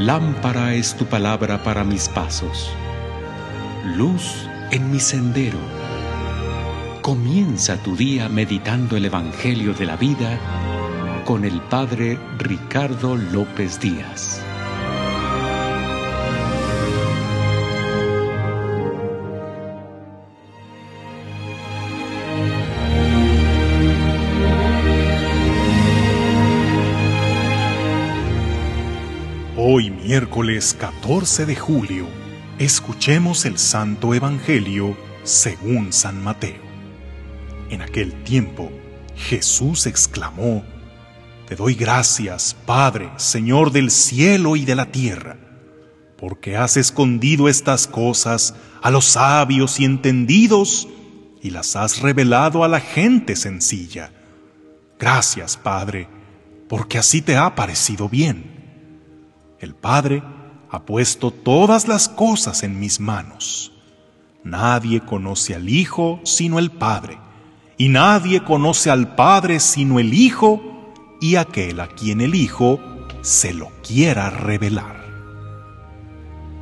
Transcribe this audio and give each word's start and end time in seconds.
Lámpara 0.00 0.72
es 0.72 0.94
tu 0.94 1.04
palabra 1.04 1.62
para 1.62 1.84
mis 1.84 2.08
pasos, 2.08 2.70
luz 3.98 4.48
en 4.70 4.90
mi 4.90 4.98
sendero. 4.98 5.58
Comienza 7.02 7.76
tu 7.76 7.96
día 7.96 8.30
meditando 8.30 8.96
el 8.96 9.04
Evangelio 9.04 9.74
de 9.74 9.84
la 9.84 9.96
vida 9.96 10.38
con 11.26 11.44
el 11.44 11.60
Padre 11.60 12.18
Ricardo 12.38 13.14
López 13.14 13.78
Díaz. 13.78 14.42
Hoy 29.72 29.88
miércoles 29.88 30.76
14 30.80 31.46
de 31.46 31.54
julio, 31.54 32.08
escuchemos 32.58 33.44
el 33.44 33.56
Santo 33.56 34.14
Evangelio 34.14 34.96
según 35.22 35.92
San 35.92 36.20
Mateo. 36.20 36.60
En 37.68 37.80
aquel 37.80 38.12
tiempo, 38.24 38.72
Jesús 39.14 39.86
exclamó, 39.86 40.64
Te 41.46 41.54
doy 41.54 41.76
gracias, 41.76 42.56
Padre, 42.66 43.12
Señor 43.14 43.70
del 43.70 43.92
cielo 43.92 44.56
y 44.56 44.64
de 44.64 44.74
la 44.74 44.86
tierra, 44.86 45.36
porque 46.18 46.56
has 46.56 46.76
escondido 46.76 47.48
estas 47.48 47.86
cosas 47.86 48.56
a 48.82 48.90
los 48.90 49.04
sabios 49.04 49.78
y 49.78 49.84
entendidos 49.84 50.88
y 51.40 51.50
las 51.50 51.76
has 51.76 52.00
revelado 52.00 52.64
a 52.64 52.68
la 52.68 52.80
gente 52.80 53.36
sencilla. 53.36 54.10
Gracias, 54.98 55.56
Padre, 55.56 56.08
porque 56.68 56.98
así 56.98 57.22
te 57.22 57.36
ha 57.36 57.54
parecido 57.54 58.08
bien. 58.08 58.59
El 59.60 59.74
Padre 59.74 60.22
ha 60.70 60.86
puesto 60.86 61.30
todas 61.30 61.86
las 61.86 62.08
cosas 62.08 62.62
en 62.62 62.80
mis 62.80 62.98
manos. 62.98 63.72
Nadie 64.42 65.00
conoce 65.00 65.54
al 65.54 65.68
Hijo 65.68 66.18
sino 66.24 66.58
el 66.58 66.70
Padre, 66.70 67.18
y 67.76 67.90
nadie 67.90 68.42
conoce 68.42 68.90
al 68.90 69.14
Padre 69.14 69.60
sino 69.60 69.98
el 69.98 70.14
Hijo 70.14 70.62
y 71.20 71.36
aquel 71.36 71.80
a 71.80 71.88
quien 71.88 72.22
el 72.22 72.34
Hijo 72.34 72.80
se 73.20 73.52
lo 73.52 73.70
quiera 73.86 74.30
revelar. 74.30 75.04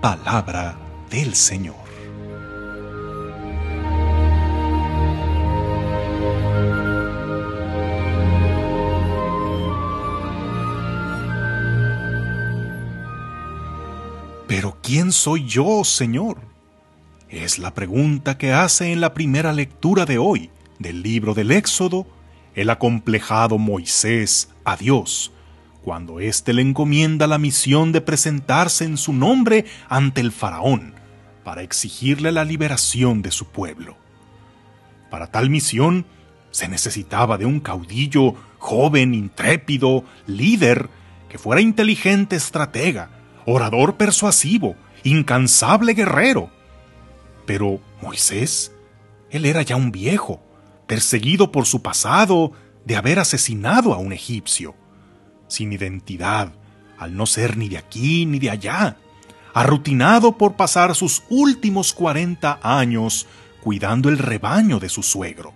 Palabra 0.00 0.76
del 1.08 1.36
Señor. 1.36 1.87
Pero 14.48 14.78
¿quién 14.82 15.12
soy 15.12 15.44
yo, 15.44 15.84
Señor? 15.84 16.38
Es 17.28 17.58
la 17.58 17.74
pregunta 17.74 18.38
que 18.38 18.54
hace 18.54 18.92
en 18.92 19.02
la 19.02 19.12
primera 19.12 19.52
lectura 19.52 20.06
de 20.06 20.16
hoy 20.16 20.50
del 20.78 21.02
libro 21.02 21.34
del 21.34 21.50
Éxodo 21.50 22.06
el 22.54 22.70
acomplejado 22.70 23.58
Moisés 23.58 24.48
a 24.64 24.78
Dios, 24.78 25.32
cuando 25.84 26.18
éste 26.18 26.54
le 26.54 26.62
encomienda 26.62 27.26
la 27.26 27.36
misión 27.36 27.92
de 27.92 28.00
presentarse 28.00 28.86
en 28.86 28.96
su 28.96 29.12
nombre 29.12 29.66
ante 29.90 30.22
el 30.22 30.32
faraón 30.32 30.94
para 31.44 31.62
exigirle 31.62 32.32
la 32.32 32.44
liberación 32.44 33.20
de 33.20 33.30
su 33.30 33.48
pueblo. 33.48 33.98
Para 35.10 35.26
tal 35.26 35.50
misión 35.50 36.06
se 36.52 36.68
necesitaba 36.68 37.36
de 37.36 37.44
un 37.44 37.60
caudillo 37.60 38.34
joven, 38.56 39.12
intrépido, 39.12 40.04
líder, 40.26 40.88
que 41.28 41.36
fuera 41.36 41.60
inteligente 41.60 42.34
estratega, 42.34 43.10
orador 43.48 43.96
persuasivo, 43.96 44.76
incansable 45.04 45.94
guerrero. 45.94 46.50
Pero 47.46 47.80
Moisés, 48.02 48.72
él 49.30 49.46
era 49.46 49.62
ya 49.62 49.76
un 49.76 49.90
viejo, 49.90 50.42
perseguido 50.86 51.50
por 51.50 51.66
su 51.66 51.82
pasado 51.82 52.52
de 52.84 52.96
haber 52.96 53.18
asesinado 53.18 53.94
a 53.94 53.98
un 53.98 54.12
egipcio, 54.12 54.74
sin 55.48 55.72
identidad, 55.72 56.52
al 56.98 57.16
no 57.16 57.26
ser 57.26 57.56
ni 57.56 57.68
de 57.68 57.78
aquí 57.78 58.26
ni 58.26 58.38
de 58.38 58.50
allá, 58.50 58.98
arrutinado 59.54 60.36
por 60.36 60.56
pasar 60.56 60.94
sus 60.94 61.22
últimos 61.30 61.94
40 61.94 62.60
años 62.62 63.26
cuidando 63.62 64.08
el 64.08 64.18
rebaño 64.18 64.78
de 64.78 64.88
su 64.88 65.02
suegro. 65.02 65.52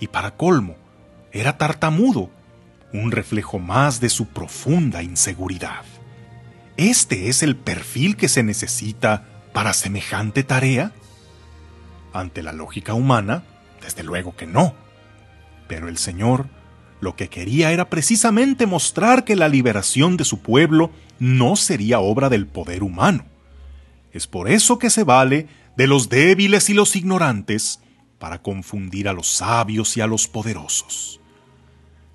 Y 0.00 0.08
para 0.08 0.36
colmo, 0.36 0.74
era 1.32 1.58
tartamudo, 1.58 2.30
un 2.92 3.12
reflejo 3.12 3.58
más 3.58 4.00
de 4.00 4.08
su 4.08 4.26
profunda 4.26 5.02
inseguridad. 5.02 5.84
¿Este 6.76 7.28
es 7.28 7.42
el 7.42 7.56
perfil 7.56 8.16
que 8.16 8.28
se 8.28 8.42
necesita 8.42 9.24
para 9.52 9.72
semejante 9.74 10.42
tarea? 10.42 10.92
Ante 12.12 12.42
la 12.42 12.52
lógica 12.52 12.94
humana, 12.94 13.44
desde 13.80 14.02
luego 14.02 14.34
que 14.36 14.46
no. 14.46 14.74
Pero 15.68 15.88
el 15.88 15.98
Señor 15.98 16.48
lo 17.00 17.16
que 17.16 17.28
quería 17.28 17.70
era 17.70 17.90
precisamente 17.90 18.66
mostrar 18.66 19.24
que 19.24 19.36
la 19.36 19.48
liberación 19.48 20.16
de 20.16 20.24
su 20.24 20.40
pueblo 20.40 20.90
no 21.18 21.54
sería 21.54 22.00
obra 22.00 22.28
del 22.28 22.46
poder 22.46 22.82
humano. 22.82 23.24
Es 24.12 24.26
por 24.26 24.48
eso 24.48 24.78
que 24.78 24.90
se 24.90 25.04
vale 25.04 25.48
de 25.76 25.86
los 25.86 26.08
débiles 26.08 26.70
y 26.70 26.74
los 26.74 26.96
ignorantes 26.96 27.80
para 28.18 28.42
confundir 28.42 29.08
a 29.08 29.12
los 29.12 29.28
sabios 29.28 29.96
y 29.96 30.00
a 30.00 30.06
los 30.06 30.28
poderosos. 30.28 31.20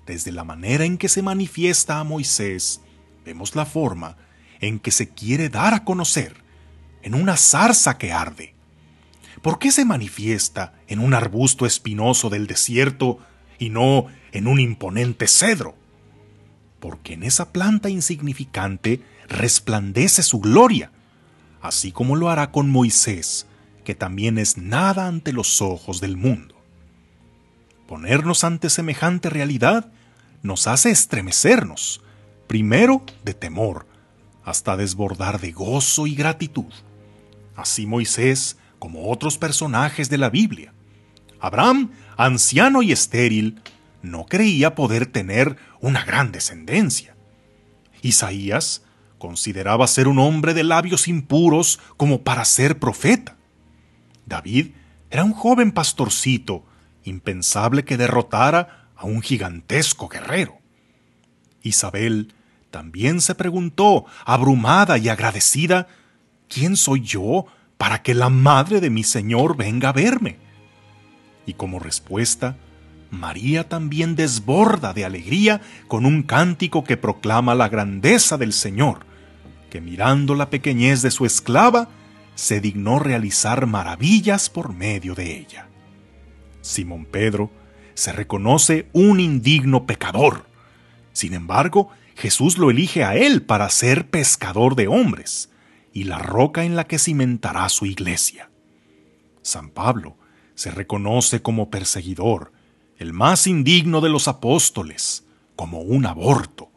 Desde 0.06 0.32
la 0.32 0.44
manera 0.44 0.84
en 0.84 0.98
que 0.98 1.08
se 1.08 1.22
manifiesta 1.22 2.00
a 2.00 2.04
Moisés, 2.04 2.80
vemos 3.24 3.54
la 3.54 3.66
forma 3.66 4.16
en 4.60 4.78
que 4.78 4.90
se 4.90 5.08
quiere 5.08 5.48
dar 5.48 5.74
a 5.74 5.84
conocer, 5.84 6.34
en 7.02 7.14
una 7.14 7.36
zarza 7.36 7.98
que 7.98 8.12
arde. 8.12 8.54
¿Por 9.42 9.58
qué 9.58 9.72
se 9.72 9.84
manifiesta 9.84 10.74
en 10.86 10.98
un 10.98 11.14
arbusto 11.14 11.64
espinoso 11.64 12.28
del 12.28 12.46
desierto 12.46 13.18
y 13.58 13.70
no 13.70 14.06
en 14.32 14.46
un 14.46 14.60
imponente 14.60 15.26
cedro? 15.26 15.74
Porque 16.78 17.14
en 17.14 17.22
esa 17.22 17.52
planta 17.52 17.88
insignificante 17.88 19.02
resplandece 19.28 20.22
su 20.22 20.40
gloria, 20.40 20.92
así 21.62 21.92
como 21.92 22.16
lo 22.16 22.28
hará 22.28 22.50
con 22.50 22.68
Moisés, 22.68 23.46
que 23.84 23.94
también 23.94 24.38
es 24.38 24.58
nada 24.58 25.06
ante 25.06 25.32
los 25.32 25.62
ojos 25.62 26.00
del 26.00 26.16
mundo. 26.16 26.54
Ponernos 27.86 28.44
ante 28.44 28.70
semejante 28.70 29.30
realidad 29.30 29.90
nos 30.42 30.66
hace 30.66 30.90
estremecernos, 30.90 32.02
primero 32.46 33.04
de 33.24 33.34
temor, 33.34 33.86
hasta 34.44 34.76
desbordar 34.76 35.40
de 35.40 35.52
gozo 35.52 36.06
y 36.06 36.14
gratitud. 36.14 36.72
Así 37.56 37.86
Moisés 37.86 38.56
como 38.78 39.10
otros 39.10 39.38
personajes 39.38 40.08
de 40.08 40.18
la 40.18 40.30
Biblia. 40.30 40.72
Abraham, 41.40 41.90
anciano 42.16 42.82
y 42.82 42.92
estéril, 42.92 43.60
no 44.02 44.26
creía 44.26 44.74
poder 44.74 45.06
tener 45.06 45.56
una 45.80 46.04
gran 46.04 46.32
descendencia. 46.32 47.14
Isaías 48.02 48.82
consideraba 49.18 49.86
ser 49.86 50.08
un 50.08 50.18
hombre 50.18 50.54
de 50.54 50.64
labios 50.64 51.06
impuros 51.06 51.78
como 51.96 52.22
para 52.22 52.44
ser 52.44 52.78
profeta. 52.78 53.36
David 54.26 54.68
era 55.10 55.24
un 55.24 55.32
joven 55.32 55.72
pastorcito, 55.72 56.64
impensable 57.04 57.84
que 57.84 57.96
derrotara 57.96 58.88
a 58.96 59.04
un 59.04 59.20
gigantesco 59.22 60.08
guerrero. 60.08 60.58
Isabel 61.62 62.32
también 62.70 63.20
se 63.20 63.34
preguntó, 63.34 64.06
abrumada 64.24 64.96
y 64.98 65.08
agradecida, 65.08 65.88
¿quién 66.48 66.76
soy 66.76 67.00
yo 67.00 67.46
para 67.76 68.02
que 68.02 68.14
la 68.14 68.28
madre 68.28 68.80
de 68.80 68.90
mi 68.90 69.02
Señor 69.02 69.56
venga 69.56 69.88
a 69.88 69.92
verme? 69.92 70.38
Y 71.46 71.54
como 71.54 71.78
respuesta, 71.78 72.56
María 73.10 73.68
también 73.68 74.14
desborda 74.14 74.92
de 74.92 75.04
alegría 75.04 75.60
con 75.88 76.06
un 76.06 76.22
cántico 76.22 76.84
que 76.84 76.96
proclama 76.96 77.54
la 77.54 77.68
grandeza 77.68 78.38
del 78.38 78.52
Señor, 78.52 79.00
que 79.68 79.80
mirando 79.80 80.34
la 80.34 80.48
pequeñez 80.48 81.02
de 81.02 81.10
su 81.10 81.26
esclava, 81.26 81.88
se 82.36 82.60
dignó 82.60 82.98
realizar 82.98 83.66
maravillas 83.66 84.48
por 84.48 84.72
medio 84.72 85.14
de 85.14 85.38
ella. 85.38 85.68
Simón 86.60 87.04
Pedro 87.04 87.50
se 87.94 88.12
reconoce 88.12 88.88
un 88.92 89.18
indigno 89.18 89.86
pecador. 89.86 90.46
Sin 91.12 91.34
embargo, 91.34 91.90
Jesús 92.20 92.58
lo 92.58 92.70
elige 92.70 93.02
a 93.02 93.16
él 93.16 93.40
para 93.40 93.70
ser 93.70 94.10
pescador 94.10 94.76
de 94.76 94.88
hombres 94.88 95.48
y 95.90 96.04
la 96.04 96.18
roca 96.18 96.64
en 96.64 96.76
la 96.76 96.84
que 96.84 96.98
cimentará 96.98 97.66
su 97.70 97.86
iglesia. 97.86 98.50
San 99.40 99.70
Pablo 99.70 100.18
se 100.54 100.70
reconoce 100.70 101.40
como 101.40 101.70
perseguidor, 101.70 102.52
el 102.98 103.14
más 103.14 103.46
indigno 103.46 104.02
de 104.02 104.10
los 104.10 104.28
apóstoles, 104.28 105.24
como 105.56 105.80
un 105.80 106.04
aborto. 106.04 106.70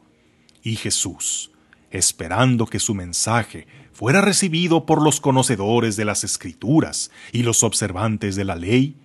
Y 0.63 0.77
Jesús, 0.77 1.51
esperando 1.91 2.65
que 2.65 2.79
su 2.79 2.95
mensaje 2.95 3.67
fuera 3.91 4.21
recibido 4.21 4.85
por 4.85 5.01
los 5.01 5.19
conocedores 5.19 5.97
de 5.97 6.05
las 6.05 6.23
escrituras 6.23 7.11
y 7.33 7.43
los 7.43 7.63
observantes 7.63 8.37
de 8.37 8.45
la 8.45 8.55
ley, 8.55 8.95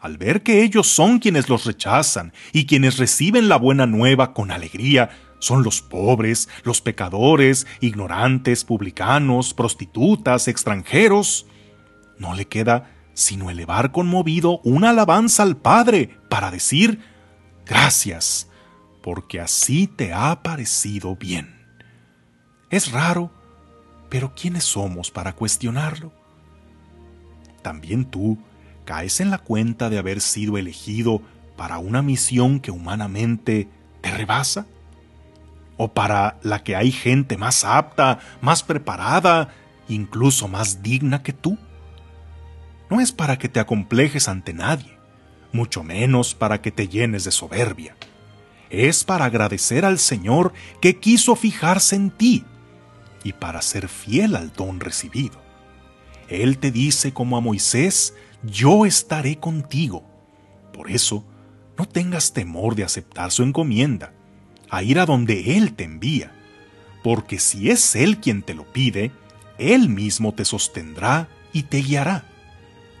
al 0.00 0.16
ver 0.16 0.42
que 0.42 0.62
ellos 0.62 0.86
son 0.86 1.18
quienes 1.18 1.50
los 1.50 1.66
rechazan 1.66 2.32
y 2.54 2.64
quienes 2.64 2.96
reciben 2.96 3.50
la 3.50 3.56
buena 3.56 3.84
nueva 3.84 4.32
con 4.32 4.50
alegría, 4.50 5.10
son 5.44 5.62
los 5.62 5.82
pobres, 5.82 6.48
los 6.62 6.80
pecadores, 6.80 7.66
ignorantes, 7.80 8.64
publicanos, 8.64 9.54
prostitutas, 9.54 10.48
extranjeros, 10.48 11.46
no 12.18 12.34
le 12.34 12.46
queda 12.46 12.90
sino 13.14 13.48
elevar 13.48 13.92
conmovido 13.92 14.60
una 14.64 14.90
alabanza 14.90 15.44
al 15.44 15.56
Padre 15.56 16.18
para 16.28 16.50
decir, 16.50 17.00
gracias, 17.64 18.48
porque 19.02 19.40
así 19.40 19.86
te 19.86 20.12
ha 20.12 20.42
parecido 20.42 21.14
bien. 21.14 21.54
Es 22.70 22.90
raro, 22.90 23.30
pero 24.08 24.34
¿quiénes 24.34 24.64
somos 24.64 25.10
para 25.12 25.34
cuestionarlo? 25.34 26.12
También 27.62 28.04
tú 28.04 28.38
caes 28.84 29.20
en 29.20 29.30
la 29.30 29.38
cuenta 29.38 29.90
de 29.90 29.98
haber 29.98 30.20
sido 30.20 30.58
elegido 30.58 31.22
para 31.56 31.78
una 31.78 32.02
misión 32.02 32.60
que 32.60 32.70
humanamente 32.70 33.68
te 34.00 34.10
rebasa? 34.10 34.66
¿O 35.76 35.92
para 35.92 36.38
la 36.42 36.62
que 36.62 36.76
hay 36.76 36.92
gente 36.92 37.36
más 37.36 37.64
apta, 37.64 38.20
más 38.40 38.62
preparada, 38.62 39.48
incluso 39.88 40.48
más 40.48 40.82
digna 40.82 41.22
que 41.22 41.32
tú? 41.32 41.58
no 42.94 43.00
es 43.00 43.10
para 43.10 43.38
que 43.38 43.48
te 43.48 43.58
acomplejes 43.58 44.28
ante 44.28 44.52
nadie, 44.52 44.96
mucho 45.52 45.82
menos 45.82 46.32
para 46.32 46.62
que 46.62 46.70
te 46.70 46.86
llenes 46.86 47.24
de 47.24 47.32
soberbia. 47.32 47.96
Es 48.70 49.02
para 49.02 49.24
agradecer 49.24 49.84
al 49.84 49.98
Señor 49.98 50.52
que 50.80 51.00
quiso 51.00 51.34
fijarse 51.34 51.96
en 51.96 52.10
ti 52.12 52.44
y 53.24 53.32
para 53.32 53.62
ser 53.62 53.88
fiel 53.88 54.36
al 54.36 54.52
don 54.52 54.78
recibido. 54.78 55.42
Él 56.28 56.58
te 56.58 56.70
dice 56.70 57.12
como 57.12 57.36
a 57.36 57.40
Moisés, 57.40 58.14
yo 58.44 58.86
estaré 58.86 59.40
contigo. 59.40 60.04
Por 60.72 60.88
eso, 60.88 61.24
no 61.76 61.86
tengas 61.86 62.32
temor 62.32 62.76
de 62.76 62.84
aceptar 62.84 63.32
su 63.32 63.42
encomienda, 63.42 64.12
a 64.76 64.82
ir 64.82 64.98
a 64.98 65.06
donde 65.06 65.56
Él 65.56 65.74
te 65.74 65.84
envía, 65.84 66.32
porque 67.02 67.38
si 67.38 67.70
es 67.70 67.96
Él 67.96 68.18
quien 68.18 68.42
te 68.42 68.54
lo 68.54 68.64
pide, 68.64 69.12
Él 69.58 69.88
mismo 69.88 70.32
te 70.32 70.44
sostendrá 70.44 71.28
y 71.52 71.64
te 71.64 71.78
guiará. 71.78 72.24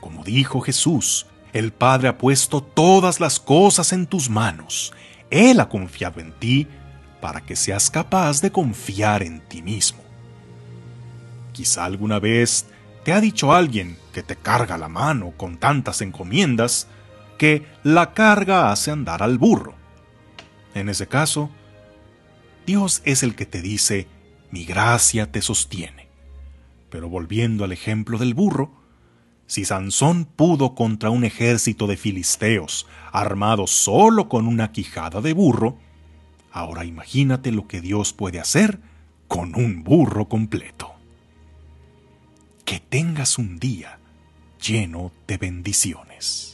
Como 0.00 0.24
dijo 0.24 0.60
Jesús, 0.60 1.26
el 1.52 1.72
Padre 1.72 2.08
ha 2.08 2.18
puesto 2.18 2.62
todas 2.62 3.20
las 3.20 3.40
cosas 3.40 3.92
en 3.92 4.06
tus 4.06 4.28
manos. 4.28 4.92
Él 5.30 5.60
ha 5.60 5.68
confiado 5.68 6.20
en 6.20 6.32
ti 6.32 6.66
para 7.20 7.40
que 7.40 7.56
seas 7.56 7.90
capaz 7.90 8.40
de 8.42 8.52
confiar 8.52 9.22
en 9.22 9.40
ti 9.40 9.62
mismo. 9.62 10.02
Quizá 11.52 11.84
alguna 11.84 12.18
vez 12.18 12.66
te 13.04 13.12
ha 13.12 13.20
dicho 13.20 13.52
alguien 13.52 13.96
que 14.12 14.22
te 14.22 14.36
carga 14.36 14.76
la 14.76 14.88
mano 14.88 15.32
con 15.36 15.56
tantas 15.56 16.02
encomiendas 16.02 16.88
que 17.38 17.66
la 17.82 18.12
carga 18.12 18.72
hace 18.72 18.90
andar 18.90 19.22
al 19.22 19.38
burro. 19.38 19.74
En 20.74 20.88
ese 20.88 21.06
caso, 21.06 21.50
Dios 22.66 23.02
es 23.04 23.22
el 23.22 23.34
que 23.34 23.46
te 23.46 23.60
dice, 23.60 24.06
mi 24.50 24.64
gracia 24.64 25.30
te 25.30 25.42
sostiene. 25.42 26.08
Pero 26.90 27.08
volviendo 27.08 27.64
al 27.64 27.72
ejemplo 27.72 28.18
del 28.18 28.34
burro, 28.34 28.72
si 29.46 29.64
Sansón 29.64 30.24
pudo 30.24 30.74
contra 30.74 31.10
un 31.10 31.24
ejército 31.24 31.86
de 31.86 31.96
filisteos 31.96 32.86
armado 33.12 33.66
solo 33.66 34.28
con 34.28 34.46
una 34.46 34.72
quijada 34.72 35.20
de 35.20 35.34
burro, 35.34 35.76
ahora 36.50 36.84
imagínate 36.84 37.52
lo 37.52 37.68
que 37.68 37.80
Dios 37.80 38.12
puede 38.12 38.40
hacer 38.40 38.80
con 39.28 39.54
un 39.54 39.84
burro 39.84 40.28
completo. 40.28 40.92
Que 42.64 42.80
tengas 42.80 43.38
un 43.38 43.58
día 43.58 43.98
lleno 44.58 45.12
de 45.26 45.36
bendiciones. 45.36 46.53